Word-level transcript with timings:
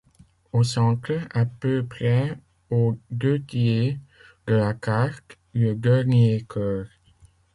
Au 0.51 0.63
centre, 0.63 1.11
à 1.29 1.45
peu 1.45 1.85
près 1.85 2.35
aux 2.71 2.97
deux-tiers 3.11 3.99
de 4.47 4.55
la 4.55 4.73
carte, 4.73 5.37
le 5.53 5.75
dernier 5.75 6.43
cœur. 6.49 6.87